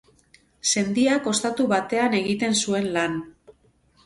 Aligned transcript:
Sendiak 0.73 1.29
ostatu 1.31 1.67
batean 1.75 2.17
egiten 2.21 2.59
zuen 2.63 2.89
lan. 2.97 3.21